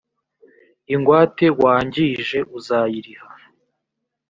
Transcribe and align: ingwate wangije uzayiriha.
ingwate 0.93 1.45
wangije 1.61 2.39
uzayiriha. 2.57 3.27